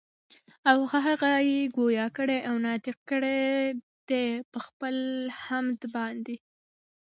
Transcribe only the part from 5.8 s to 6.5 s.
باندي